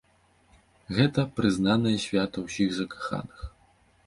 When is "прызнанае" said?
1.39-1.93